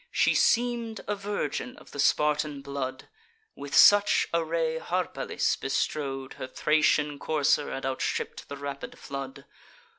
[0.09, 3.07] She seem'd a virgin of the Spartan blood:
[3.53, 9.45] With such array Harpalyce bestrode Her Thracian courser and outstripp'd the rapid flood.